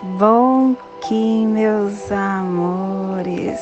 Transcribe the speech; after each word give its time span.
Bom 0.00 0.76
que 1.00 1.44
meus 1.44 2.12
amores. 2.12 3.58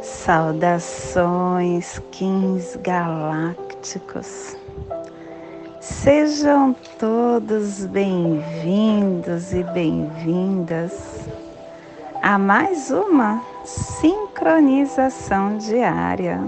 Saudações, 0.00 2.00
quins 2.10 2.74
galácticos. 2.76 4.56
Sejam 5.78 6.74
todos 6.98 7.84
bem-vindos 7.84 9.52
e 9.52 9.62
bem-vindas 9.62 11.28
a 12.22 12.38
mais 12.38 12.90
uma 12.90 13.44
sincronização 13.66 15.58
diária. 15.58 16.40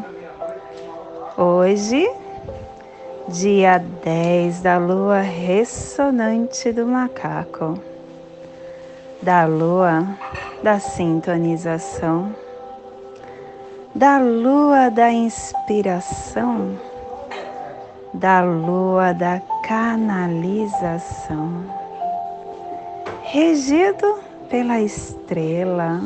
Hoje, 1.37 2.11
dia 3.33 3.83
10 4.05 4.61
da 4.61 4.77
lua 4.77 5.21
ressonante 5.21 6.71
do 6.71 6.87
macaco, 6.87 7.79
da 9.23 9.47
lua 9.47 10.07
da 10.63 10.79
sintonização, 10.79 12.37
da 13.95 14.19
lua 14.19 14.91
da 14.91 15.11
inspiração, 15.11 16.79
da 18.13 18.43
lua 18.43 19.15
da 19.15 19.41
canalização, 19.67 21.65
regido 23.23 24.21
pela 24.51 24.79
estrela. 24.79 26.03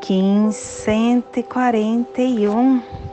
Kim 0.00 0.52
141. 0.52 3.11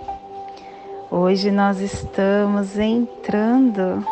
Hoje 1.12 1.50
nós 1.50 1.80
estamos 1.80 2.78
entrando 2.78 4.06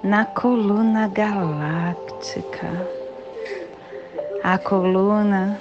na 0.00 0.24
coluna 0.24 1.08
galáctica, 1.08 2.68
a 4.40 4.56
coluna 4.56 5.60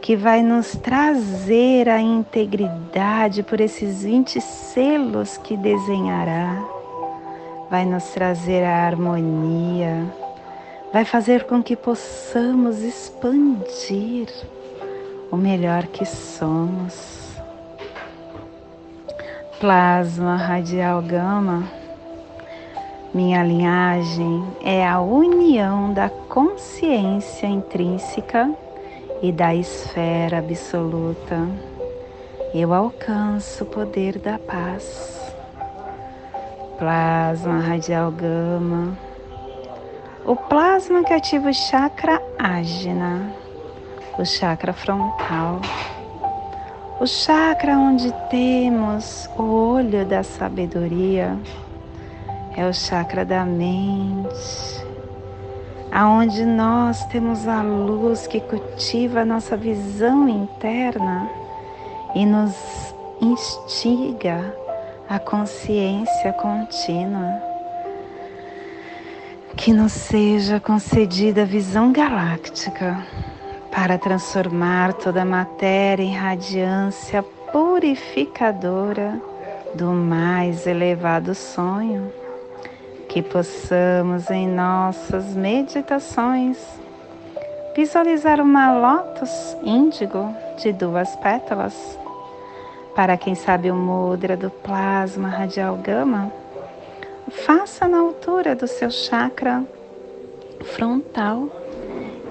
que 0.00 0.14
vai 0.14 0.44
nos 0.44 0.76
trazer 0.76 1.88
a 1.88 2.00
integridade 2.00 3.42
por 3.42 3.60
esses 3.60 4.04
20 4.04 4.40
selos 4.40 5.38
que 5.38 5.56
desenhará, 5.56 6.64
vai 7.68 7.84
nos 7.84 8.04
trazer 8.10 8.62
a 8.62 8.86
harmonia, 8.86 10.06
vai 10.92 11.04
fazer 11.04 11.46
com 11.46 11.60
que 11.60 11.74
possamos 11.74 12.80
expandir 12.80 14.28
o 15.32 15.36
melhor 15.36 15.88
que 15.88 16.06
somos. 16.06 17.23
Plasma 19.64 20.36
radial 20.36 21.00
gama, 21.00 21.64
minha 23.14 23.42
linhagem 23.42 24.44
é 24.62 24.86
a 24.86 25.00
união 25.00 25.90
da 25.90 26.10
consciência 26.10 27.46
intrínseca 27.46 28.54
e 29.22 29.32
da 29.32 29.54
esfera 29.54 30.40
absoluta. 30.40 31.48
Eu 32.52 32.74
alcanço 32.74 33.64
o 33.64 33.66
poder 33.66 34.18
da 34.18 34.38
paz. 34.38 35.34
Plasma 36.76 37.58
radial 37.60 38.10
gama. 38.12 38.98
O 40.26 40.36
plasma 40.36 41.02
que 41.04 41.14
ativa 41.14 41.48
o 41.48 41.54
chakra 41.54 42.20
ágina 42.38 43.32
o 44.18 44.24
chakra 44.24 44.72
frontal, 44.72 45.60
o 47.00 47.06
chakra 47.06 47.76
onde 47.76 48.12
temos 48.30 49.28
o 49.36 49.42
olho 49.42 50.06
da 50.06 50.22
sabedoria, 50.22 51.36
é 52.56 52.66
o 52.66 52.72
chakra 52.72 53.24
da 53.24 53.44
mente, 53.44 54.86
aonde 55.90 56.44
nós 56.44 57.04
temos 57.06 57.48
a 57.48 57.62
luz 57.62 58.28
que 58.28 58.40
cultiva 58.40 59.20
a 59.20 59.24
nossa 59.24 59.56
visão 59.56 60.28
interna 60.28 61.28
e 62.14 62.24
nos 62.24 62.54
instiga 63.20 64.54
a 65.08 65.18
consciência 65.18 66.32
contínua. 66.34 67.42
Que 69.56 69.72
nos 69.72 69.92
seja 69.92 70.60
concedida 70.60 71.42
a 71.42 71.46
visão 71.46 71.92
galáctica 71.92 73.04
para 73.74 73.98
transformar 73.98 74.92
toda 74.92 75.22
a 75.22 75.24
matéria 75.24 76.04
em 76.04 76.14
radiância 76.14 77.24
purificadora 77.50 79.20
do 79.74 79.86
mais 79.86 80.64
elevado 80.64 81.34
sonho, 81.34 82.12
que 83.08 83.20
possamos 83.20 84.30
em 84.30 84.46
nossas 84.46 85.34
meditações 85.34 86.56
visualizar 87.74 88.40
uma 88.40 88.72
lótus 88.72 89.56
índigo 89.64 90.32
de 90.56 90.72
duas 90.72 91.16
pétalas. 91.16 91.98
Para 92.94 93.16
quem 93.16 93.34
sabe 93.34 93.72
o 93.72 93.74
mudra 93.74 94.36
do 94.36 94.50
plasma 94.50 95.28
radial 95.28 95.74
gama, 95.78 96.32
faça 97.28 97.88
na 97.88 97.98
altura 97.98 98.54
do 98.54 98.68
seu 98.68 98.92
chakra 98.92 99.64
frontal 100.62 101.63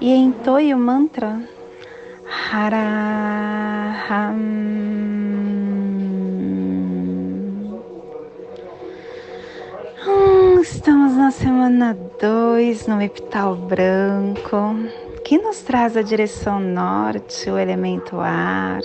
e 0.04 0.12
entoie 0.12 0.74
o 0.74 0.78
mantra 0.78 1.40
Haraham. 2.52 4.36
Hum, 10.06 10.60
estamos 10.60 11.16
na 11.16 11.30
semana 11.30 11.96
2 12.20 12.86
no 12.86 13.00
epital 13.00 13.56
branco, 13.56 14.76
que 15.24 15.38
nos 15.38 15.62
traz 15.62 15.96
a 15.96 16.02
direção 16.02 16.60
norte, 16.60 17.48
o 17.48 17.58
elemento 17.58 18.20
ar, 18.20 18.82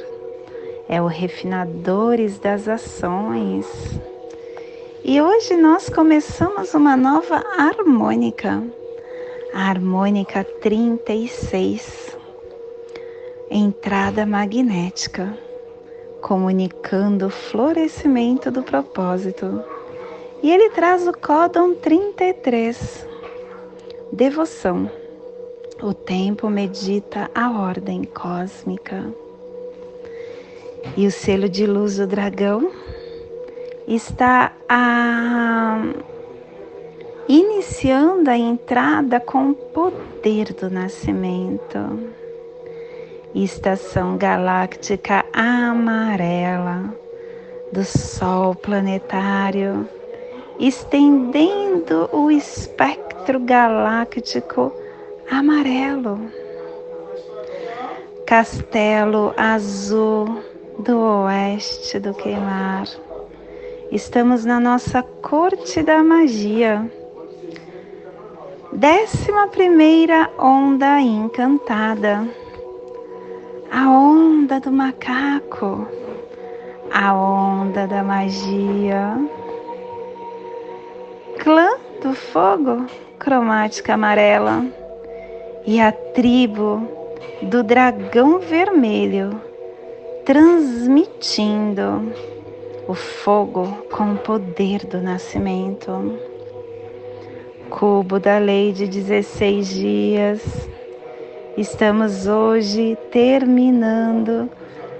é 0.87 1.01
o 1.01 1.07
refinadores 1.07 2.39
das 2.39 2.65
ações. 2.65 3.67
E 5.03 5.21
hoje 5.21 5.57
nós 5.57 5.89
começamos 5.89 6.73
uma 6.73 6.95
nova 6.95 7.43
harmônica 7.57 8.78
a 9.53 9.69
harmônica 9.69 10.43
36, 10.43 12.17
entrada 13.49 14.25
magnética, 14.25 15.37
comunicando 16.21 17.27
o 17.27 17.29
florescimento 17.29 18.51
do 18.51 18.61
propósito. 18.61 19.63
E 20.43 20.51
ele 20.51 20.69
traz 20.69 21.07
o 21.07 21.13
códon 21.13 21.75
33, 21.75 23.07
devoção. 24.11 24.89
O 25.81 25.93
tempo 25.93 26.49
medita 26.49 27.29
a 27.33 27.51
ordem 27.51 28.03
cósmica. 28.03 29.13
E 30.95 31.07
o 31.07 31.11
selo 31.11 31.49
de 31.49 31.65
luz 31.65 31.97
do 31.97 32.07
dragão 32.07 32.71
está 33.87 34.53
a 34.67 35.81
iniciando 37.29 38.27
a 38.31 38.35
entrada 38.35 39.19
com 39.19 39.51
o 39.51 39.53
poder 39.53 40.51
do 40.51 40.67
nascimento. 40.67 41.77
Estação 43.35 44.17
galáctica 44.17 45.23
amarela 45.31 46.91
do 47.71 47.83
Sol 47.83 48.55
planetário, 48.55 49.87
estendendo 50.59 52.09
o 52.11 52.31
espectro 52.31 53.39
galáctico 53.39 54.73
amarelo. 55.29 56.19
Castelo 58.25 59.35
azul 59.37 60.41
do 60.79 60.97
oeste 60.97 61.99
do 61.99 62.11
queimar. 62.15 62.87
Estamos 63.91 64.45
na 64.45 64.59
nossa 64.59 65.03
corte 65.03 65.83
da 65.83 66.03
magia 66.03 66.89
Décima 68.79 69.45
primeira 69.47 70.29
onda 70.39 71.01
encantada. 71.01 72.25
A 73.69 73.89
onda 73.89 74.57
do 74.57 74.71
macaco. 74.71 75.85
A 76.89 77.13
onda 77.13 77.85
da 77.85 78.01
magia. 78.01 79.17
Clã 81.39 81.71
do 82.01 82.13
fogo, 82.13 82.85
cromática 83.19 83.95
amarela. 83.95 84.65
E 85.65 85.81
a 85.81 85.91
tribo 85.91 86.81
do 87.41 87.61
dragão 87.61 88.39
vermelho, 88.39 89.41
transmitindo 90.23 92.13
o 92.87 92.93
fogo 92.93 93.67
com 93.91 94.13
o 94.13 94.17
poder 94.19 94.85
do 94.85 95.01
nascimento 95.01 96.28
cubo 97.69 98.19
da 98.19 98.39
lei 98.39 98.73
de 98.73 98.87
16 98.87 99.69
dias. 99.69 100.69
Estamos 101.55 102.25
hoje 102.25 102.97
terminando 103.11 104.49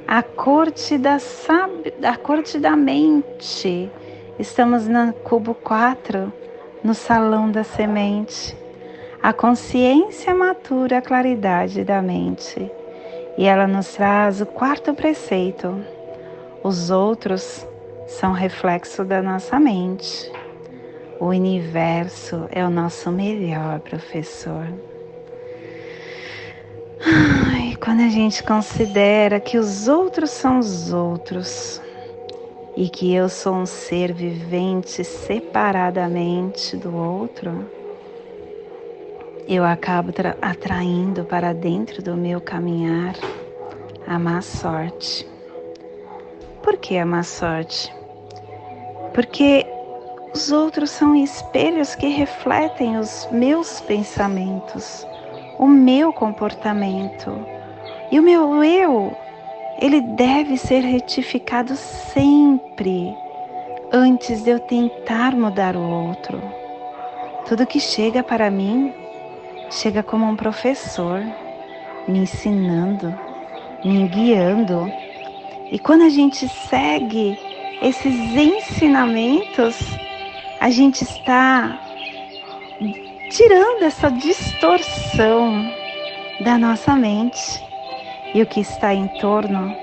a 0.07 0.21
corte 0.21 0.97
da 0.97 1.19
sabedoria 1.19 1.99
da 1.99 2.15
corte 2.15 2.59
da 2.59 2.75
mente. 2.75 3.91
Estamos 4.37 4.87
na 4.87 5.11
cubo 5.11 5.53
4, 5.53 6.31
no 6.83 6.93
salão 6.93 7.51
da 7.51 7.63
semente. 7.63 8.55
A 9.21 9.33
consciência 9.33 10.33
matura 10.33 10.99
a 10.99 11.01
claridade 11.01 11.83
da 11.83 12.01
mente. 12.01 12.71
E 13.37 13.45
ela 13.45 13.67
nos 13.67 13.93
traz 13.95 14.41
o 14.41 14.45
quarto 14.45 14.93
preceito. 14.93 15.75
Os 16.63 16.89
outros 16.91 17.67
são 18.07 18.31
reflexo 18.31 19.03
da 19.03 19.21
nossa 19.21 19.59
mente. 19.59 20.31
O 21.19 21.25
universo 21.25 22.47
é 22.49 22.65
o 22.65 22.69
nosso 22.69 23.11
melhor 23.11 23.81
professor. 23.81 24.67
Ai, 27.05 27.75
quando 27.75 28.01
a 28.03 28.07
gente 28.07 28.41
considera 28.41 29.37
que 29.37 29.57
os 29.57 29.89
outros 29.89 30.29
são 30.29 30.59
os 30.59 30.93
outros 30.93 31.81
e 32.77 32.87
que 32.87 33.13
eu 33.13 33.27
sou 33.27 33.53
um 33.53 33.65
ser 33.65 34.13
vivente 34.13 35.03
separadamente 35.03 36.77
do 36.77 36.95
outro, 36.95 37.69
eu 39.45 39.65
acabo 39.65 40.13
atraindo 40.41 41.25
para 41.25 41.53
dentro 41.53 42.01
do 42.01 42.15
meu 42.15 42.39
caminhar 42.39 43.15
a 44.07 44.17
má 44.17 44.41
sorte. 44.41 45.27
Por 46.63 46.77
que 46.77 46.97
a 46.97 47.05
má 47.05 47.23
sorte? 47.23 47.93
Porque 49.13 49.65
os 50.33 50.51
outros 50.51 50.89
são 50.89 51.15
espelhos 51.15 51.95
que 51.95 52.07
refletem 52.07 52.97
os 52.97 53.27
meus 53.31 53.81
pensamentos 53.81 55.05
o 55.59 55.67
meu 55.67 56.13
comportamento. 56.13 57.45
E 58.09 58.17
o 58.17 58.23
meu 58.23 58.63
eu, 58.63 59.15
ele 59.79 59.99
deve 59.99 60.57
ser 60.57 60.79
retificado 60.79 61.75
sempre 61.75 63.13
antes 63.91 64.41
de 64.41 64.51
eu 64.51 64.59
tentar 64.59 65.35
mudar 65.35 65.75
o 65.75 65.81
outro. 65.81 66.41
Tudo 67.45 67.67
que 67.67 67.79
chega 67.79 68.23
para 68.23 68.49
mim 68.49 68.93
chega 69.69 70.01
como 70.01 70.25
um 70.25 70.35
professor, 70.35 71.21
me 72.07 72.19
ensinando, 72.19 73.13
me 73.83 74.07
guiando. 74.07 74.89
E 75.71 75.77
quando 75.77 76.03
a 76.03 76.09
gente 76.09 76.47
segue 76.69 77.37
esses 77.81 78.15
ensinamentos, 78.35 79.77
a 80.59 80.69
gente 80.69 81.03
está 81.03 81.79
tirando 83.29 83.83
essa 83.83 84.11
distorção 84.11 85.71
da 86.41 86.57
nossa 86.57 86.95
mente. 86.95 87.63
E 88.33 88.41
o 88.41 88.45
que 88.45 88.59
está 88.59 88.93
em 88.93 89.07
torno 89.19 89.75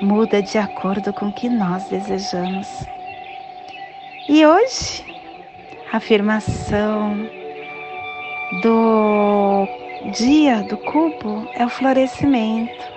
muda 0.00 0.40
de 0.40 0.56
acordo 0.56 1.12
com 1.12 1.28
o 1.28 1.32
que 1.32 1.48
nós 1.48 1.84
desejamos. 1.88 2.68
E 4.28 4.46
hoje, 4.46 5.04
a 5.92 5.96
afirmação 5.98 7.16
do 8.62 9.66
dia 10.12 10.62
do 10.62 10.76
cubo 10.78 11.48
é 11.54 11.66
o 11.66 11.68
florescimento. 11.68 12.92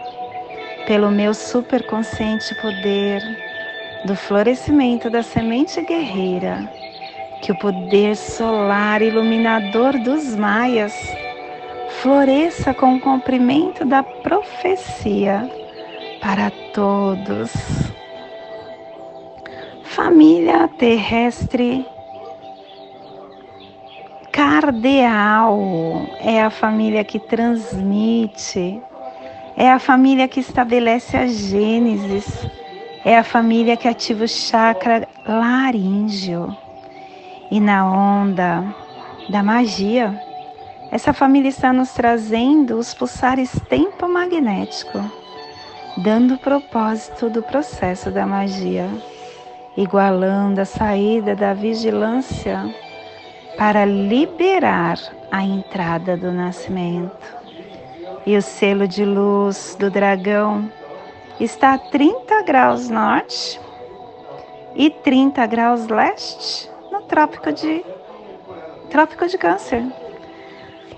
Pelo 0.87 1.09
meu 1.09 1.33
superconsciente 1.33 2.53
poder 2.61 3.21
do 4.05 4.15
florescimento 4.15 5.09
da 5.09 5.23
semente 5.23 5.81
guerreira 5.81 6.84
que 7.45 7.51
o 7.51 7.55
poder 7.55 8.15
solar 8.15 9.03
iluminador 9.03 9.99
dos 9.99 10.35
maias 10.35 10.95
floresça 12.01 12.73
com 12.73 12.95
o 12.95 12.99
cumprimento 12.99 13.85
da 13.85 14.01
profecia 14.01 15.47
para 16.19 16.49
todos. 16.73 17.53
Família 19.83 20.67
terrestre 20.69 21.85
cardeal 24.31 25.59
é 26.21 26.41
a 26.41 26.49
família 26.49 27.03
que 27.03 27.19
transmite, 27.19 28.81
é 29.55 29.71
a 29.71 29.77
família 29.77 30.27
que 30.27 30.39
estabelece 30.39 31.15
a 31.15 31.27
gênesis, 31.27 32.25
é 33.05 33.15
a 33.15 33.23
família 33.23 33.77
que 33.77 33.87
ativa 33.87 34.23
o 34.23 34.27
chakra 34.27 35.07
laríngeo 35.27 36.64
e 37.55 37.59
na 37.61 37.89
onda 37.89 38.65
da 39.29 39.41
magia, 39.41 40.21
essa 40.91 41.13
família 41.13 41.47
está 41.47 41.71
nos 41.71 41.93
trazendo 41.93 42.77
os 42.77 42.93
pulsares 42.93 43.49
tempo 43.69 44.09
magnético, 44.09 44.99
dando 45.99 46.33
o 46.33 46.37
propósito 46.37 47.29
do 47.29 47.41
processo 47.41 48.11
da 48.11 48.27
magia, 48.27 48.89
igualando 49.77 50.59
a 50.59 50.65
saída 50.65 51.33
da 51.33 51.53
vigilância 51.53 52.61
para 53.57 53.85
liberar 53.85 54.99
a 55.31 55.41
entrada 55.41 56.17
do 56.17 56.33
nascimento. 56.33 57.37
E 58.25 58.35
o 58.35 58.41
selo 58.41 58.85
de 58.85 59.05
luz 59.05 59.77
do 59.79 59.89
dragão 59.89 60.69
está 61.39 61.75
a 61.75 61.77
30 61.77 62.41
graus 62.41 62.89
norte 62.89 63.61
e 64.75 64.89
30 64.89 65.45
graus 65.45 65.87
leste 65.87 66.74
trópico 67.07 67.51
de 67.51 67.83
trópico 68.89 69.27
de 69.27 69.37
câncer, 69.37 69.83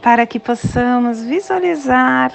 para 0.01 0.25
que 0.25 0.39
possamos 0.39 1.23
visualizar 1.23 2.31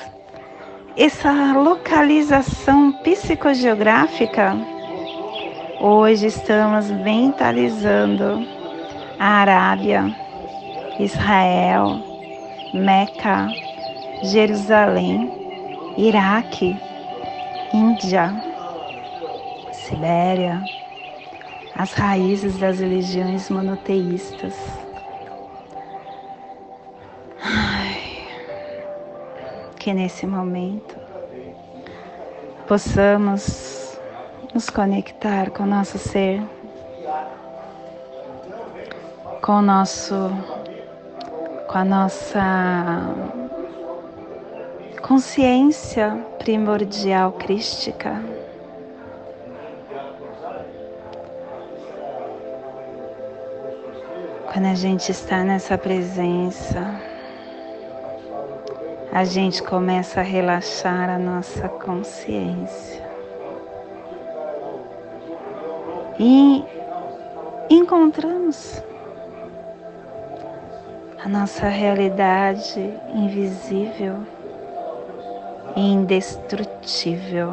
essa 0.97 1.53
localização 1.53 2.93
psicogeográfica. 3.03 4.57
Hoje 5.81 6.27
estamos 6.27 6.91
mentalizando 6.91 8.47
a 9.19 9.27
Arábia, 9.43 10.15
Israel, 10.99 12.01
Meca, 12.75 13.49
Jerusalém, 14.23 15.31
Iraque, 15.97 16.77
Índia, 17.73 18.33
Sibéria, 19.73 20.63
as 21.75 21.93
raízes 21.93 22.59
das 22.59 22.81
religiões 22.81 23.49
monoteístas. 23.49 24.55
Ai, 27.43 28.27
que 29.79 29.93
nesse 29.93 30.27
momento 30.27 30.97
possamos 32.69 33.99
nos 34.55 34.69
conectar 34.69 35.51
com 35.51 35.63
o 35.65 35.67
nosso 35.67 35.99
ser, 35.99 36.43
com 39.41 39.53
o 39.53 39.63
nosso, 39.63 40.31
com 41.69 41.79
a 41.79 41.85
nossa 41.85 43.15
consciência 45.01 46.17
primordial 46.39 47.33
crística. 47.33 48.42
Quando 54.63 54.75
a 54.75 54.77
gente 54.77 55.11
está 55.11 55.43
nessa 55.43 55.77
presença, 55.77 56.95
a 59.13 59.25
gente 59.25 59.61
começa 59.61 60.21
a 60.21 60.23
relaxar 60.23 61.11
a 61.11 61.19
nossa 61.19 61.69
consciência. 61.69 63.03
E 66.17 66.63
encontramos 67.69 68.81
a 71.25 71.29
nossa 71.29 71.67
realidade 71.67 72.95
invisível 73.13 74.25
e 75.75 75.81
indestrutível. 75.81 77.51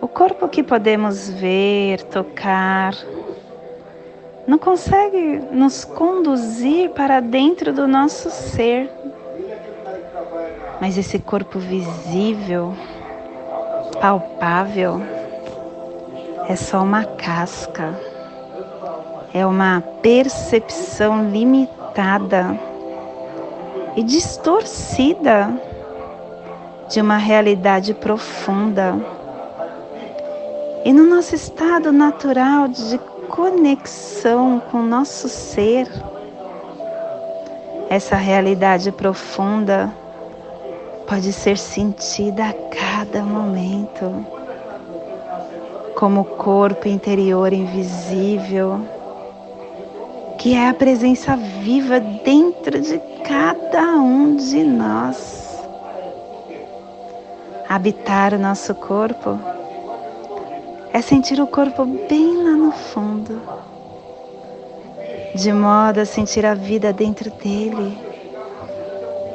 O 0.00 0.06
corpo 0.06 0.46
que 0.48 0.62
podemos 0.62 1.28
ver, 1.30 2.00
tocar, 2.04 2.94
não 4.46 4.58
consegue 4.58 5.40
nos 5.50 5.84
conduzir 5.84 6.90
para 6.90 7.20
dentro 7.20 7.72
do 7.72 7.88
nosso 7.88 8.30
ser. 8.30 8.90
Mas 10.80 10.98
esse 10.98 11.18
corpo 11.18 11.58
visível, 11.58 12.74
palpável, 14.00 15.00
é 16.48 16.56
só 16.56 16.82
uma 16.82 17.04
casca, 17.04 17.98
é 19.32 19.46
uma 19.46 19.82
percepção 20.02 21.30
limitada 21.30 22.58
e 23.96 24.02
distorcida 24.02 25.48
de 26.90 27.00
uma 27.00 27.16
realidade 27.16 27.94
profunda 27.94 28.94
e 30.84 30.92
no 30.92 31.04
nosso 31.04 31.34
estado 31.34 31.90
natural 31.90 32.68
de 32.68 32.98
conexão 33.34 34.62
com 34.70 34.80
nosso 34.80 35.28
ser, 35.28 35.90
essa 37.90 38.14
realidade 38.14 38.92
profunda 38.92 39.92
pode 41.04 41.32
ser 41.32 41.58
sentida 41.58 42.44
a 42.44 42.52
cada 42.52 43.24
momento, 43.24 44.24
como 45.96 46.24
corpo 46.24 46.86
interior 46.86 47.52
invisível, 47.52 48.80
que 50.38 50.54
é 50.54 50.68
a 50.68 50.74
presença 50.74 51.36
viva 51.36 51.98
dentro 51.98 52.80
de 52.80 53.00
cada 53.26 53.96
um 53.96 54.36
de 54.36 54.62
nós. 54.62 55.58
Habitar 57.68 58.32
o 58.32 58.38
nosso 58.38 58.72
corpo 58.76 59.53
é 60.94 61.02
sentir 61.02 61.40
o 61.40 61.46
corpo 61.48 61.84
bem 62.08 62.36
lá 62.44 62.52
no 62.52 62.70
fundo, 62.70 63.42
de 65.34 65.52
modo 65.52 65.98
a 66.00 66.04
sentir 66.06 66.46
a 66.46 66.54
vida 66.54 66.92
dentro 66.92 67.32
dele. 67.32 67.98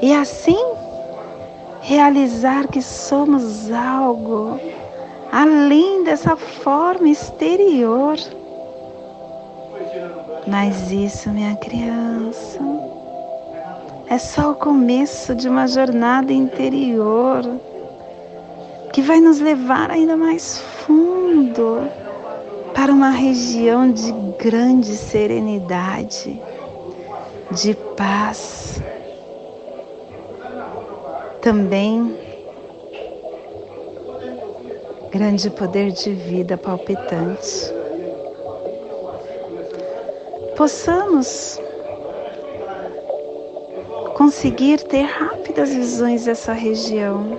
E 0.02 0.14
assim 0.14 0.58
realizar 1.82 2.66
que 2.70 2.82
somos 2.82 3.70
algo 3.74 4.58
além 5.34 6.06
dessa 6.06 6.38
forma 6.38 7.10
exterior. 7.10 8.18
Mas 10.48 10.90
isso, 10.90 11.30
minha 11.30 11.58
criança, 11.58 12.58
é 14.08 14.18
só 14.18 14.52
o 14.52 14.56
começo 14.56 15.36
de 15.36 15.50
uma 15.50 15.68
jornada 15.68 16.32
interior 16.32 17.44
que 18.94 19.02
vai 19.02 19.20
nos 19.20 19.42
levar 19.42 19.92
ainda 19.92 20.16
mais 20.16 20.58
fundo 20.58 21.19
para 22.74 22.92
uma 22.92 23.10
região 23.10 23.92
de 23.92 24.12
grande 24.38 24.96
serenidade, 24.96 26.42
de 27.52 27.74
paz. 27.96 28.82
Também 31.42 32.18
grande 35.12 35.50
poder 35.50 35.92
de 35.92 36.14
vida 36.14 36.58
palpitante. 36.58 37.74
Possamos 40.56 41.60
conseguir 44.16 44.84
ter 44.84 45.04
rápidas 45.04 45.74
visões 45.74 46.26
dessa 46.26 46.54
região 46.54 47.38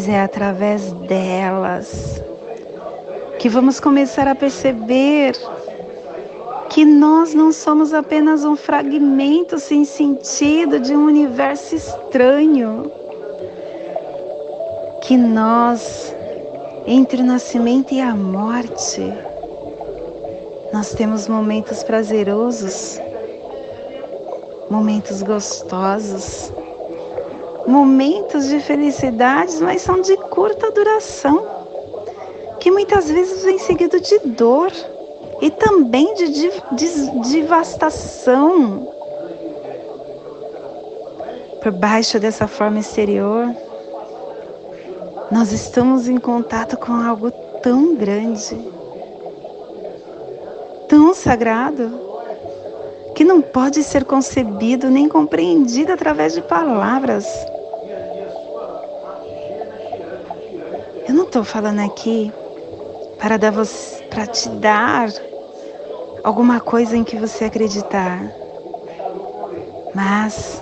mas 0.00 0.08
é 0.08 0.22
através 0.22 0.92
delas 0.92 2.24
que 3.38 3.50
vamos 3.50 3.78
começar 3.78 4.26
a 4.26 4.34
perceber 4.34 5.36
que 6.70 6.86
nós 6.86 7.34
não 7.34 7.52
somos 7.52 7.92
apenas 7.92 8.42
um 8.42 8.56
fragmento 8.56 9.58
sem 9.58 9.84
sentido 9.84 10.80
de 10.80 10.96
um 10.96 11.04
universo 11.04 11.74
estranho. 11.74 12.90
Que 15.02 15.18
nós, 15.18 16.16
entre 16.86 17.20
o 17.20 17.24
nascimento 17.24 17.92
e 17.92 18.00
a 18.00 18.14
morte, 18.14 19.02
nós 20.72 20.94
temos 20.94 21.28
momentos 21.28 21.82
prazerosos, 21.82 22.98
momentos 24.70 25.22
gostosos, 25.22 26.50
momentos 27.70 28.48
de 28.48 28.58
felicidades, 28.60 29.60
mas 29.60 29.82
são 29.82 30.00
de 30.00 30.16
curta 30.16 30.70
duração, 30.72 31.46
que 32.58 32.70
muitas 32.70 33.10
vezes 33.10 33.44
vem 33.44 33.58
seguido 33.58 34.00
de 34.00 34.18
dor 34.18 34.72
e 35.40 35.50
também 35.50 36.12
de 36.14 36.50
devastação. 37.30 38.92
Por 41.62 41.72
baixo 41.72 42.18
dessa 42.18 42.48
forma 42.48 42.80
exterior, 42.80 43.54
nós 45.30 45.52
estamos 45.52 46.08
em 46.08 46.18
contato 46.18 46.76
com 46.76 46.92
algo 46.92 47.30
tão 47.62 47.94
grande, 47.94 48.58
tão 50.88 51.14
sagrado 51.14 52.10
que 53.14 53.24
não 53.24 53.42
pode 53.42 53.84
ser 53.84 54.04
concebido 54.04 54.88
nem 54.90 55.06
compreendido 55.08 55.92
através 55.92 56.32
de 56.32 56.40
palavras. 56.40 57.26
Estou 61.30 61.44
falando 61.44 61.78
aqui 61.78 62.32
para 63.16 63.36
dar 63.36 63.52
para 64.10 64.26
te 64.26 64.48
dar 64.48 65.08
alguma 66.24 66.58
coisa 66.58 66.96
em 66.96 67.04
que 67.04 67.16
você 67.16 67.44
acreditar, 67.44 68.20
mas 69.94 70.60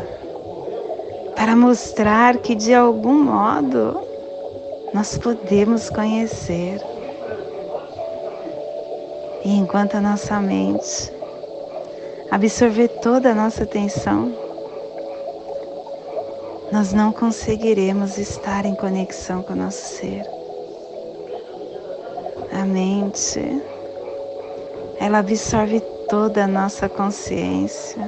para 1.34 1.56
mostrar 1.56 2.36
que 2.36 2.54
de 2.54 2.74
algum 2.74 3.14
modo 3.14 3.98
nós 4.92 5.16
podemos 5.16 5.88
conhecer. 5.88 6.82
E 9.42 9.56
enquanto 9.56 9.94
a 9.94 10.02
nossa 10.02 10.38
mente 10.38 11.10
absorver 12.30 12.88
toda 13.00 13.30
a 13.30 13.34
nossa 13.34 13.62
atenção, 13.62 14.34
nós 16.70 16.92
não 16.92 17.10
conseguiremos 17.10 18.18
estar 18.18 18.66
em 18.66 18.74
conexão 18.74 19.42
com 19.42 19.54
o 19.54 19.56
nosso 19.56 19.96
ser. 19.96 20.37
A 22.58 22.64
mente, 22.64 23.62
ela 24.98 25.18
absorve 25.18 25.80
toda 26.08 26.42
a 26.42 26.48
nossa 26.48 26.88
consciência 26.88 28.04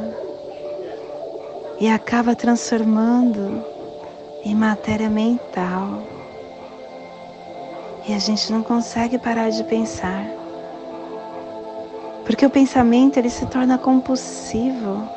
e 1.78 1.88
acaba 1.88 2.34
transformando 2.34 3.64
em 4.44 4.52
matéria 4.56 5.08
mental. 5.08 6.02
E 8.08 8.12
a 8.12 8.18
gente 8.18 8.50
não 8.50 8.64
consegue 8.64 9.20
parar 9.20 9.50
de 9.50 9.62
pensar. 9.62 10.26
Porque 12.24 12.44
o 12.44 12.50
pensamento 12.50 13.18
ele 13.18 13.30
se 13.30 13.46
torna 13.46 13.78
compulsivo. 13.78 15.08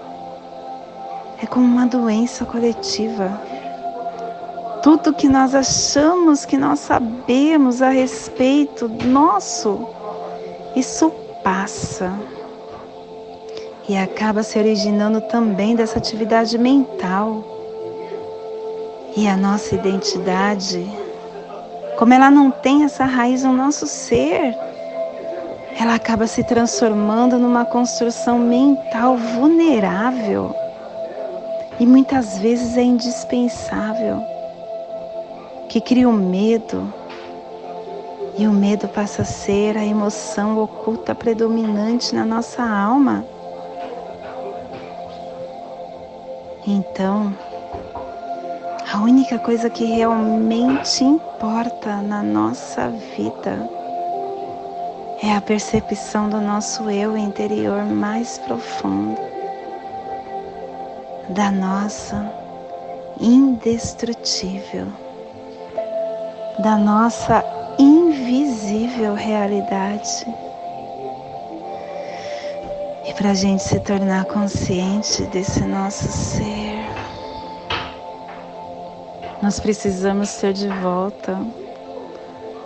É 1.41 1.47
como 1.47 1.65
uma 1.65 1.87
doença 1.87 2.45
coletiva. 2.45 3.41
Tudo 4.83 5.13
que 5.13 5.29
nós 5.29 5.55
achamos 5.55 6.43
que 6.43 6.57
nós 6.57 6.79
sabemos 6.79 7.81
a 7.81 7.89
respeito 7.89 8.89
nosso, 9.05 9.87
isso 10.75 11.09
passa. 11.41 12.13
E 13.87 13.95
acaba 13.95 14.43
se 14.43 14.59
originando 14.59 15.21
também 15.21 15.73
dessa 15.73 15.97
atividade 15.97 16.57
mental. 16.57 17.43
E 19.15 19.25
a 19.25 19.37
nossa 19.37 19.73
identidade, 19.73 20.85
como 21.97 22.13
ela 22.13 22.29
não 22.29 22.51
tem 22.51 22.83
essa 22.83 23.05
raiz 23.05 23.43
no 23.43 23.53
nosso 23.53 23.87
ser, 23.87 24.53
ela 25.79 25.95
acaba 25.95 26.27
se 26.27 26.43
transformando 26.43 27.39
numa 27.39 27.63
construção 27.63 28.37
mental 28.37 29.15
vulnerável 29.15 30.53
e 31.79 31.85
muitas 31.85 32.37
vezes 32.37 32.77
é 32.77 32.83
indispensável, 32.83 34.32
que 35.73 35.81
cria 35.81 36.07
o 36.07 36.13
medo, 36.13 36.93
e 38.37 38.45
o 38.45 38.51
medo 38.51 38.87
passa 38.87 39.23
a 39.23 39.25
ser 39.25 39.75
a 39.75 39.83
emoção 39.83 40.61
oculta 40.61 41.15
predominante 41.15 42.13
na 42.13 42.23
nossa 42.23 42.61
alma. 42.61 43.25
Então, 46.67 47.35
a 48.93 48.99
única 49.01 49.39
coisa 49.39 49.67
que 49.67 49.83
realmente 49.85 51.03
importa 51.03 52.03
na 52.03 52.21
nossa 52.21 52.89
vida 53.17 53.67
é 55.23 55.35
a 55.35 55.41
percepção 55.41 56.29
do 56.29 56.39
nosso 56.39 56.87
eu 56.87 57.17
interior 57.17 57.83
mais 57.83 58.37
profundo, 58.37 59.19
da 61.29 61.49
nossa 61.49 62.31
indestrutível, 63.19 64.85
da 66.59 66.77
nossa 66.77 67.43
invisível 67.77 69.13
realidade. 69.13 70.25
E 73.05 73.13
para 73.13 73.31
a 73.31 73.33
gente 73.33 73.63
se 73.63 73.79
tornar 73.79 74.25
consciente 74.25 75.23
desse 75.23 75.61
nosso 75.61 76.07
ser, 76.07 76.85
nós 79.41 79.59
precisamos 79.59 80.33
ter 80.35 80.53
de 80.53 80.69
volta 80.69 81.37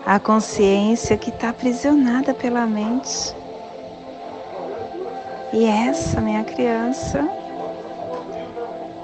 a 0.05 0.19
consciência 0.19 1.17
que 1.17 1.29
está 1.29 1.49
aprisionada 1.49 2.33
pela 2.33 2.65
mente. 2.65 3.35
E 5.51 5.65
essa, 5.65 6.21
minha 6.21 6.43
criança, 6.43 7.27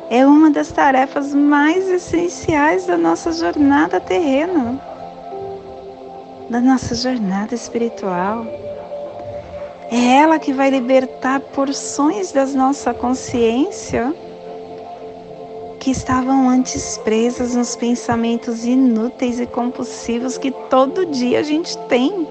é 0.10 0.26
uma 0.26 0.50
das 0.52 0.72
tarefas 0.72 1.34
mais 1.34 1.90
essenciais 1.90 2.86
da 2.86 2.98
nossa 2.98 3.32
jornada 3.32 4.00
terrena, 4.00 4.80
da 6.50 6.60
nossa 6.60 6.94
jornada 6.96 7.56
espiritual. 7.56 8.46
É 9.92 10.18
ela 10.18 10.40
que 10.40 10.52
vai 10.52 10.70
libertar 10.70 11.40
porções 11.40 12.32
da 12.32 12.46
nossa 12.48 12.94
consciência 12.94 14.14
que 15.80 15.92
estavam 15.92 16.48
antes 16.48 16.98
presas 17.00 17.56
nos 17.56 17.76
pensamentos 17.76 18.64
inúteis 18.64 19.40
e 19.40 19.46
compulsivos 19.46 20.38
que 20.38 20.50
todo 20.50 21.06
dia 21.06 21.40
a 21.40 21.44
gente 21.44 21.78
tem. 21.90 22.26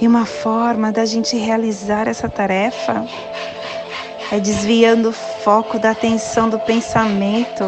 E 0.00 0.06
uma 0.06 0.24
forma 0.24 0.92
da 0.92 1.04
gente 1.04 1.36
realizar 1.36 2.06
essa 2.06 2.28
tarefa 2.28 3.04
é 4.32 4.40
desviando 4.40 5.10
o 5.10 5.12
foco 5.12 5.78
da 5.78 5.90
atenção 5.90 6.48
do 6.48 6.58
pensamento 6.60 7.64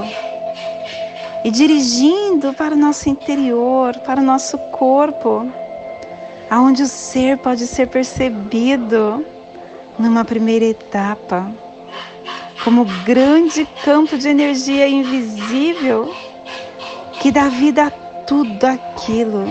e 1.44 1.50
dirigindo 1.50 2.52
para 2.54 2.75
o 2.75 2.78
nosso 2.78 3.08
interior, 3.08 3.96
para 4.00 4.20
o 4.20 4.25
nosso 4.25 4.58
corpo, 4.72 5.50
aonde 6.50 6.82
o 6.82 6.86
ser 6.86 7.38
pode 7.38 7.66
ser 7.66 7.86
percebido 7.88 9.25
numa 9.98 10.25
primeira 10.25 10.64
etapa 10.64 11.50
como 12.64 12.84
grande 13.04 13.64
campo 13.84 14.18
de 14.18 14.28
energia 14.28 14.88
invisível 14.88 16.12
que 17.20 17.30
dá 17.30 17.48
vida 17.48 17.86
a 17.86 17.90
tudo 17.90 18.64
aquilo 18.64 19.46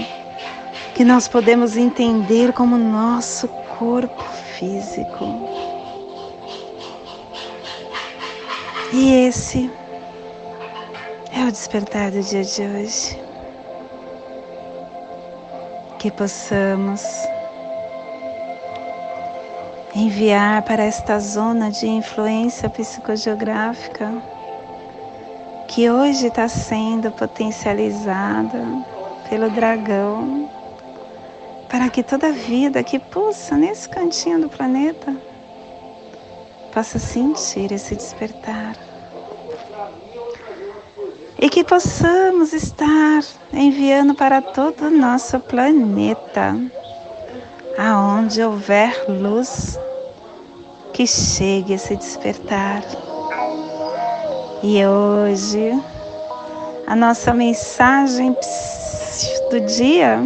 que 0.94 1.06
nós 1.06 1.28
podemos 1.28 1.78
entender 1.78 2.52
como 2.52 2.78
nosso 2.78 3.48
corpo 3.80 4.24
físico. 4.58 5.55
E 8.94 9.28
esse 9.28 9.70
é 11.34 11.44
o 11.44 11.52
despertar 11.52 12.12
do 12.12 12.22
dia 12.22 12.44
de 12.44 12.62
hoje. 12.62 13.20
Que 15.98 16.12
possamos 16.12 17.04
enviar 19.96 20.62
para 20.64 20.84
esta 20.84 21.20
zona 21.20 21.72
de 21.72 21.88
influência 21.88 22.70
psicogeográfica 22.70 24.12
que 25.68 25.90
hoje 25.90 26.28
está 26.28 26.48
sendo 26.48 27.12
potencializada 27.12 28.64
pelo 29.30 29.50
dragão, 29.50 30.50
para 31.68 31.90
que 31.90 32.04
toda 32.04 32.32
vida 32.32 32.84
que 32.84 33.00
pulsa 33.00 33.58
nesse 33.58 33.90
cantinho 33.90 34.40
do 34.40 34.48
planeta 34.48 35.16
possa 36.76 37.00
sentir 37.00 37.72
esse 37.72 37.96
despertar 37.96 38.76
e 41.40 41.50
que 41.50 41.64
possamos 41.64 42.52
estar 42.52 43.24
enviando 43.54 44.14
para 44.14 44.42
todo 44.42 44.88
o 44.88 44.92
nosso 44.92 45.40
planeta, 45.40 46.54
aonde 47.78 48.44
houver 48.44 49.06
luz, 49.08 49.80
que 50.92 51.08
chegue 51.08 51.76
a 51.76 51.78
se 51.78 51.96
despertar. 51.96 52.84
E 54.62 54.86
hoje, 54.86 55.82
a 56.88 56.96
nossa 56.96 57.34
mensagem 57.34 58.36
do 59.50 59.62
dia 59.62 60.20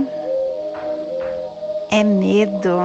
é 1.91 2.03
medo. 2.03 2.79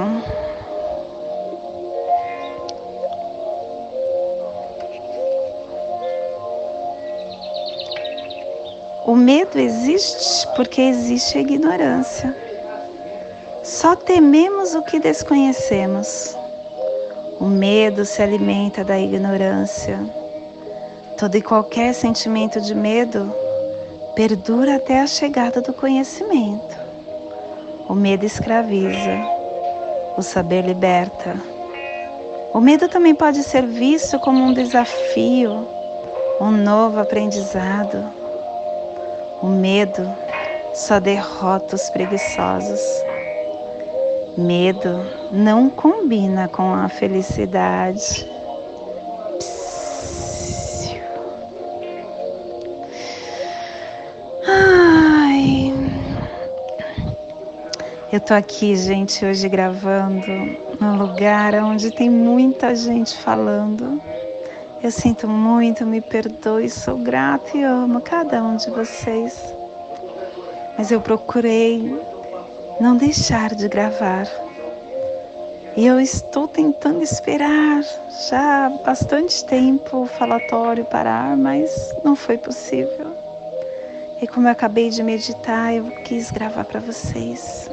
Medo 9.25 9.57
existe 9.57 10.47
porque 10.55 10.79
existe 10.79 11.39
a 11.39 11.41
ignorância. 11.41 12.37
Só 13.63 13.95
tememos 13.95 14.75
o 14.75 14.83
que 14.83 14.99
desconhecemos. 14.99 16.37
O 17.39 17.45
medo 17.45 18.05
se 18.05 18.21
alimenta 18.21 18.83
da 18.83 18.99
ignorância. 18.99 19.99
Todo 21.17 21.35
e 21.35 21.41
qualquer 21.41 21.95
sentimento 21.95 22.61
de 22.61 22.75
medo 22.75 23.33
perdura 24.15 24.75
até 24.75 25.01
a 25.01 25.07
chegada 25.07 25.59
do 25.59 25.73
conhecimento. 25.73 26.77
O 27.89 27.95
medo 27.95 28.27
escraviza, 28.27 29.25
o 30.15 30.21
saber 30.21 30.63
liberta. 30.63 31.35
O 32.53 32.61
medo 32.61 32.87
também 32.87 33.15
pode 33.15 33.41
ser 33.41 33.65
visto 33.65 34.19
como 34.19 34.43
um 34.43 34.53
desafio, 34.53 35.67
um 36.39 36.51
novo 36.51 36.99
aprendizado 36.99 38.24
o 39.41 39.47
medo 39.47 40.01
só 40.73 40.99
derrota 40.99 41.75
os 41.75 41.89
preguiçosos. 41.89 42.81
Medo 44.37 45.05
não 45.31 45.69
combina 45.69 46.47
com 46.49 46.73
a 46.73 46.89
felicidade. 46.89 48.29
Ai. 54.47 55.73
Eu 58.11 58.19
tô 58.19 58.33
aqui, 58.33 58.75
gente, 58.75 59.23
hoje 59.25 59.47
gravando 59.47 60.27
num 60.79 60.97
lugar 60.97 61.53
onde 61.55 61.91
tem 61.91 62.09
muita 62.09 62.75
gente 62.75 63.17
falando. 63.17 64.01
Eu 64.85 64.91
sinto 64.91 65.27
muito, 65.27 65.83
me 65.83 65.99
perdoe, 65.99 66.69
sou 66.69 66.95
grata 66.99 67.57
e 67.57 67.63
amo 67.63 67.99
cada 68.01 68.43
um 68.43 68.55
de 68.55 68.69
vocês. 68.69 69.35
Mas 70.77 70.91
eu 70.91 71.01
procurei 71.01 71.99
não 72.79 72.95
deixar 72.95 73.55
de 73.55 73.67
gravar. 73.67 74.27
E 75.75 75.87
eu 75.87 75.99
estou 75.99 76.47
tentando 76.47 77.01
esperar 77.01 77.81
já 78.29 78.67
há 78.67 78.69
bastante 78.85 79.43
tempo 79.45 80.03
o 80.03 80.05
falatório 80.05 80.85
parar, 80.85 81.35
mas 81.35 81.71
não 82.03 82.15
foi 82.15 82.37
possível. 82.37 83.11
E 84.21 84.27
como 84.27 84.47
eu 84.47 84.51
acabei 84.51 84.91
de 84.91 85.01
meditar, 85.01 85.73
eu 85.73 85.85
quis 86.03 86.29
gravar 86.29 86.63
para 86.63 86.79
vocês. 86.79 87.71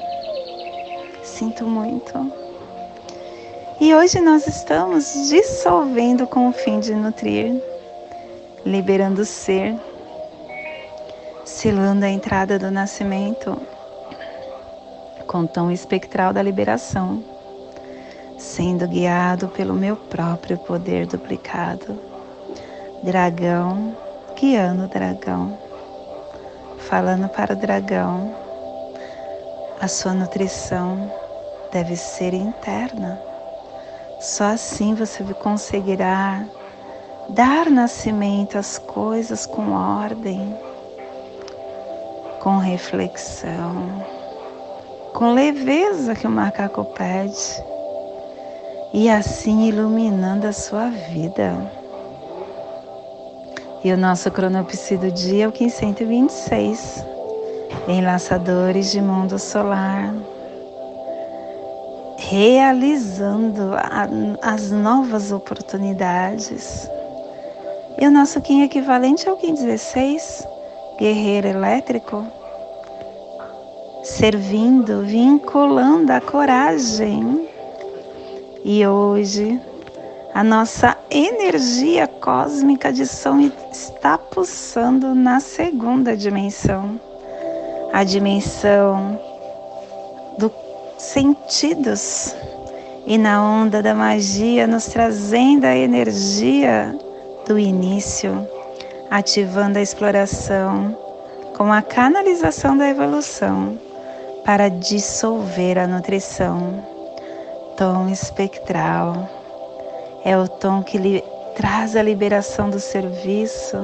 Sinto 1.23 1.67
muito. 1.67 2.42
E 3.85 3.93
hoje 3.97 4.21
nós 4.21 4.47
estamos 4.47 5.29
dissolvendo 5.29 6.25
com 6.25 6.49
o 6.49 6.53
fim 6.53 6.79
de 6.79 6.95
nutrir, 6.95 7.61
liberando 8.65 9.23
o 9.23 9.25
ser, 9.25 9.75
selando 11.45 12.05
a 12.05 12.09
entrada 12.09 12.61
do 12.61 12.71
nascimento 12.71 13.61
com 15.27 15.41
o 15.41 15.49
tom 15.49 15.69
espectral 15.69 16.33
da 16.33 16.41
liberação, 16.41 17.25
sendo 18.39 18.87
guiado 18.87 19.49
pelo 19.49 19.75
meu 19.75 19.97
próprio 19.97 20.59
poder 20.59 21.09
duplicado. 21.09 21.99
Dragão, 23.03 23.97
guiando 24.39 24.85
o 24.85 24.89
dragão, 24.89 25.59
falando 26.79 27.29
para 27.29 27.55
o 27.55 27.57
dragão, 27.57 28.33
a 29.81 29.89
sua 29.89 30.15
nutrição 30.15 31.13
deve 31.73 31.97
ser 31.97 32.33
interna 32.33 33.32
só 34.23 34.45
assim 34.45 34.95
você 34.95 35.25
conseguirá 35.35 36.45
dar 37.31 37.69
nascimento 37.69 38.57
às 38.57 38.79
coisas 38.79 39.47
com 39.47 39.73
ordem, 39.73 40.57
com 42.39 42.57
reflexão, 42.57 44.07
com 45.13 45.35
leveza 45.35 46.15
que 46.15 46.29
o 46.29 46.31
macaco 46.31 46.85
pede, 46.85 47.65
e 48.95 49.11
assim 49.11 49.67
iluminando 49.67 50.47
a 50.47 50.53
sua 50.53 50.89
vida. 50.89 51.69
E 53.83 53.93
o 53.93 53.97
nosso 53.97 54.31
cronopsi 54.31 54.97
do 54.97 55.11
dia 55.11 55.47
é 55.47 55.49
o 55.49 55.53
1526, 55.53 57.05
Enlaçadores 57.89 58.93
de 58.93 59.03
Mundo 59.03 59.37
Solar 59.37 60.15
realizando 62.29 63.75
a, 63.75 64.09
as 64.43 64.71
novas 64.71 65.33
oportunidades. 65.33 66.89
E 67.99 68.07
o 68.07 68.11
nosso 68.11 68.41
Kim 68.41 68.63
equivalente 68.63 69.29
ao 69.29 69.37
Kim 69.37 69.55
16, 69.55 70.47
guerreiro 70.99 71.49
elétrico, 71.49 72.25
servindo, 74.05 75.03
vinculando 75.03 76.13
a 76.13 76.21
coragem. 76.21 77.49
E 78.65 78.87
hoje 78.87 79.61
a 80.33 80.45
nossa 80.45 80.97
energia 81.11 82.07
cósmica 82.07 82.93
de 82.93 83.05
som 83.07 83.41
está 83.71 84.17
pulsando 84.17 85.15
na 85.15 85.41
segunda 85.41 86.17
dimensão, 86.17 86.99
a 87.93 88.05
dimensão 88.05 89.19
do 90.39 90.49
sentidos 91.03 92.35
e 93.05 93.19
na 93.19 93.43
onda 93.43 93.83
da 93.83 93.93
magia 93.93 94.69
nos 94.69 94.87
trazendo 94.87 95.65
a 95.65 95.77
energia 95.77 96.97
do 97.47 97.59
início, 97.59 98.47
ativando 99.11 99.79
a 99.79 99.83
exploração 99.83 100.97
com 101.57 101.73
a 101.73 101.83
canalização 101.83 102.79
da 102.79 102.89
evolução 102.89 103.77
para 104.45 104.69
dissolver 104.69 105.77
a 105.77 105.89
nutrição. 105.89 106.85
Tom 107.77 108.09
espectral 108.09 109.29
é 110.25 110.39
o 110.39 110.47
tom 110.47 110.85
que 110.85 111.23
traz 111.57 111.97
a 111.97 112.03
liberação 112.03 112.71
do 112.71 112.79
serviço. 112.79 113.77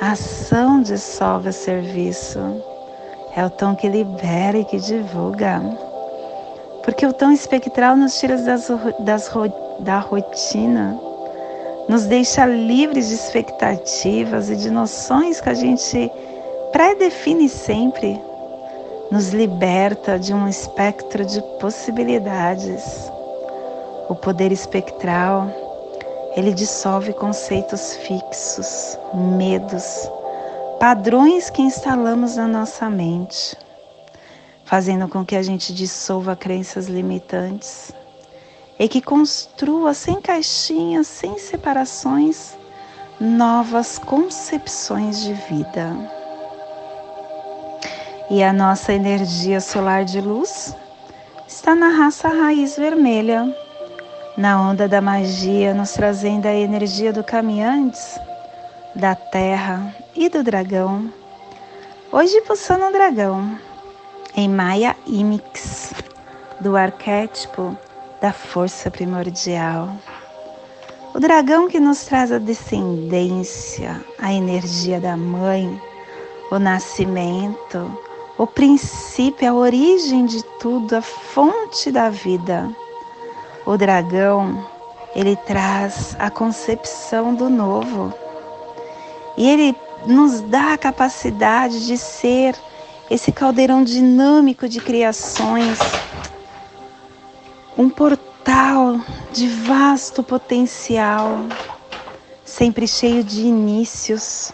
A 0.00 0.12
ação 0.12 0.82
dissolve 0.82 1.50
o 1.50 1.52
serviço. 1.52 2.71
É 3.34 3.46
o 3.46 3.48
tom 3.48 3.74
que 3.74 3.88
libera 3.88 4.58
e 4.58 4.64
que 4.64 4.78
divulga. 4.78 5.62
Porque 6.84 7.06
o 7.06 7.12
tom 7.14 7.30
espectral 7.30 7.96
nos 7.96 8.18
tira 8.18 8.36
das, 8.36 8.68
das, 8.98 9.30
da 9.80 9.98
rotina, 10.00 11.00
nos 11.88 12.04
deixa 12.04 12.44
livres 12.44 13.08
de 13.08 13.14
expectativas 13.14 14.50
e 14.50 14.56
de 14.56 14.70
noções 14.70 15.40
que 15.40 15.48
a 15.48 15.54
gente 15.54 16.10
pré-define 16.72 17.48
sempre, 17.48 18.20
nos 19.10 19.30
liberta 19.30 20.18
de 20.18 20.34
um 20.34 20.46
espectro 20.46 21.24
de 21.24 21.40
possibilidades. 21.58 23.10
O 24.08 24.14
poder 24.14 24.52
espectral, 24.52 25.48
ele 26.36 26.52
dissolve 26.52 27.14
conceitos 27.14 27.96
fixos, 27.96 28.98
medos, 29.14 30.10
padrões 30.82 31.48
que 31.48 31.62
instalamos 31.62 32.34
na 32.34 32.48
nossa 32.48 32.90
mente 32.90 33.56
fazendo 34.64 35.06
com 35.06 35.24
que 35.24 35.36
a 35.36 35.42
gente 35.42 35.72
dissolva 35.72 36.34
crenças 36.34 36.88
limitantes 36.88 37.92
e 38.80 38.88
que 38.88 39.00
construa 39.00 39.94
sem 39.94 40.20
caixinhas, 40.20 41.06
sem 41.06 41.38
separações, 41.38 42.58
novas 43.20 43.96
concepções 43.96 45.20
de 45.20 45.34
vida. 45.34 45.96
E 48.28 48.42
a 48.42 48.52
nossa 48.52 48.92
energia 48.92 49.60
solar 49.60 50.04
de 50.04 50.20
luz 50.20 50.74
está 51.46 51.76
na 51.76 51.90
raça 51.90 52.26
raiz 52.26 52.76
vermelha, 52.76 53.56
na 54.36 54.60
onda 54.60 54.88
da 54.88 55.00
magia, 55.00 55.74
nos 55.74 55.92
trazendo 55.92 56.46
a 56.46 56.52
energia 56.52 57.12
do 57.12 57.22
caminhantes, 57.22 58.18
da 58.94 59.14
terra 59.14 59.94
e 60.14 60.28
do 60.28 60.42
dragão. 60.42 61.12
Hoje 62.10 62.40
pulsando 62.42 62.84
um 62.84 62.92
dragão 62.92 63.58
em 64.36 64.48
Maya 64.48 64.94
Imix, 65.06 65.94
do 66.60 66.76
arquétipo 66.76 67.76
da 68.20 68.32
força 68.32 68.90
primordial. 68.90 69.90
O 71.14 71.20
dragão 71.20 71.68
que 71.68 71.80
nos 71.80 72.04
traz 72.04 72.30
a 72.30 72.38
descendência, 72.38 74.02
a 74.18 74.32
energia 74.32 75.00
da 75.00 75.16
mãe, 75.16 75.80
o 76.50 76.58
nascimento, 76.58 77.98
o 78.38 78.46
princípio, 78.46 79.48
a 79.48 79.54
origem 79.54 80.26
de 80.26 80.42
tudo, 80.58 80.96
a 80.96 81.02
fonte 81.02 81.90
da 81.90 82.10
vida. 82.10 82.68
O 83.66 83.76
dragão, 83.76 84.66
ele 85.14 85.36
traz 85.36 86.16
a 86.18 86.30
concepção 86.30 87.34
do 87.34 87.48
novo. 87.50 88.21
E 89.36 89.48
ele 89.48 89.74
nos 90.06 90.40
dá 90.40 90.74
a 90.74 90.78
capacidade 90.78 91.86
de 91.86 91.96
ser 91.96 92.54
esse 93.10 93.30
caldeirão 93.30 93.84
dinâmico 93.84 94.68
de 94.68 94.80
criações, 94.80 95.78
um 97.76 97.88
portal 97.88 99.00
de 99.32 99.48
vasto 99.48 100.22
potencial, 100.22 101.46
sempre 102.44 102.86
cheio 102.86 103.22
de 103.22 103.42
inícios. 103.42 104.52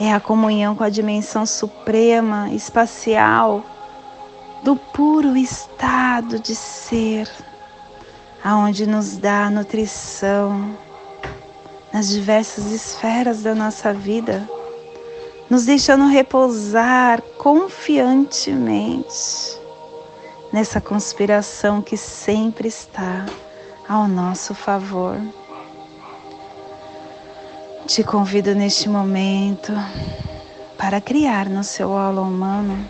É 0.00 0.12
a 0.12 0.20
comunhão 0.20 0.74
com 0.74 0.84
a 0.84 0.88
dimensão 0.88 1.46
suprema, 1.46 2.50
espacial, 2.52 3.64
do 4.62 4.76
puro 4.76 5.36
estado 5.36 6.38
de 6.38 6.54
ser, 6.54 7.30
aonde 8.42 8.86
nos 8.86 9.16
dá 9.16 9.50
nutrição 9.50 10.76
nas 11.92 12.08
diversas 12.08 12.72
esferas 12.72 13.42
da 13.42 13.54
nossa 13.54 13.92
vida 13.92 14.48
nos 15.52 15.66
deixando 15.66 16.06
repousar 16.06 17.20
confiantemente 17.36 19.60
nessa 20.50 20.80
conspiração 20.80 21.82
que 21.82 21.96
sempre 21.96 22.68
está 22.68 23.26
ao 23.86 24.08
nosso 24.08 24.54
favor. 24.54 25.20
Te 27.86 28.02
convido 28.02 28.54
neste 28.54 28.88
momento 28.88 29.74
para 30.78 31.02
criar 31.02 31.50
no 31.50 31.62
seu 31.62 31.94
aula 31.94 32.22
humano 32.22 32.88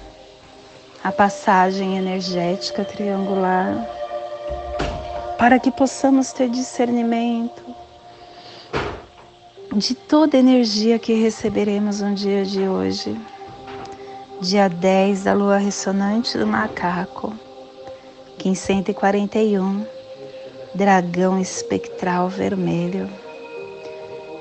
a 1.02 1.10
passagem 1.10 1.98
energética 1.98 2.84
triangular, 2.84 3.74
para 5.36 5.58
que 5.58 5.72
possamos 5.72 6.32
ter 6.32 6.48
discernimento 6.48 7.71
de 9.76 9.94
toda 9.94 10.36
a 10.36 10.40
energia 10.40 10.98
que 10.98 11.14
receberemos 11.14 12.02
no 12.02 12.14
dia 12.14 12.44
de 12.44 12.68
hoje. 12.68 13.18
Dia 14.40 14.68
10 14.68 15.24
da 15.24 15.32
lua 15.32 15.56
ressonante 15.56 16.36
do 16.36 16.46
macaco, 16.46 17.32
1541, 18.44 19.86
dragão 20.74 21.40
espectral 21.40 22.28
vermelho. 22.28 23.08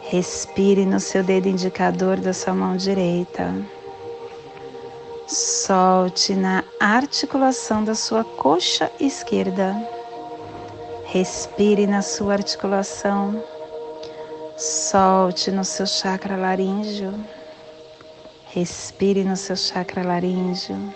Respire 0.09 0.85
no 0.85 0.99
seu 0.99 1.23
dedo 1.23 1.47
indicador 1.47 2.17
da 2.17 2.33
sua 2.33 2.53
mão 2.53 2.75
direita. 2.75 3.55
Solte 5.27 6.33
na 6.33 6.61
articulação 6.77 7.85
da 7.85 7.95
sua 7.95 8.25
coxa 8.25 8.91
esquerda. 8.99 9.77
Respire 11.05 11.87
na 11.87 12.01
sua 12.01 12.33
articulação 12.33 13.41
Solte 14.63 15.49
no 15.49 15.65
seu 15.65 15.87
chakra 15.87 16.37
laríngeo. 16.37 17.11
Respire 18.53 19.23
no 19.23 19.35
seu 19.35 19.55
chakra 19.55 20.03
laríngeo. 20.03 20.93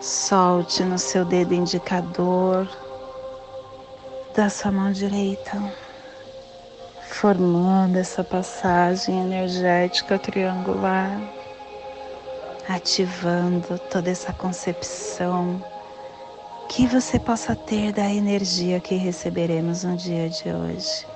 Solte 0.00 0.82
no 0.82 0.98
seu 0.98 1.22
dedo 1.22 1.52
indicador 1.52 2.66
da 4.34 4.48
sua 4.48 4.72
mão 4.72 4.90
direita, 4.90 5.62
formando 7.10 7.98
essa 7.98 8.24
passagem 8.24 9.20
energética 9.20 10.18
triangular, 10.18 11.20
ativando 12.66 13.78
toda 13.90 14.10
essa 14.10 14.32
concepção 14.32 15.62
que 16.70 16.86
você 16.86 17.18
possa 17.18 17.54
ter 17.54 17.92
da 17.92 18.10
energia 18.10 18.80
que 18.80 18.94
receberemos 18.94 19.84
no 19.84 19.94
dia 19.94 20.30
de 20.30 20.48
hoje. 20.48 21.11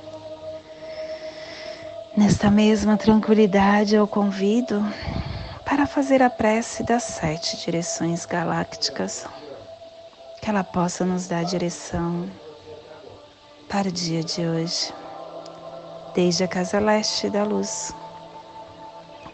Nesta 2.16 2.50
mesma 2.50 2.96
tranquilidade, 2.96 3.94
eu 3.94 4.08
convido 4.08 4.82
para 5.66 5.86
fazer 5.86 6.22
a 6.22 6.30
prece 6.30 6.82
das 6.82 7.02
sete 7.02 7.58
direções 7.58 8.24
galácticas, 8.24 9.26
que 10.40 10.48
ela 10.48 10.64
possa 10.64 11.04
nos 11.04 11.28
dar 11.28 11.44
direção 11.44 12.26
para 13.68 13.88
o 13.88 13.92
dia 13.92 14.24
de 14.24 14.46
hoje, 14.46 14.94
desde 16.14 16.42
a 16.42 16.48
casa 16.48 16.80
leste 16.80 17.28
da 17.28 17.44
luz, 17.44 17.94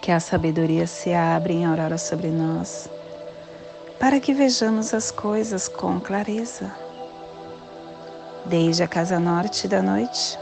que 0.00 0.10
a 0.10 0.18
sabedoria 0.18 0.88
se 0.88 1.14
abra 1.14 1.52
em 1.52 1.64
aurora 1.64 1.98
sobre 1.98 2.32
nós, 2.32 2.90
para 4.00 4.18
que 4.18 4.34
vejamos 4.34 4.92
as 4.92 5.12
coisas 5.12 5.68
com 5.68 6.00
clareza, 6.00 6.74
desde 8.44 8.82
a 8.82 8.88
casa 8.88 9.20
norte 9.20 9.68
da 9.68 9.80
noite 9.80 10.41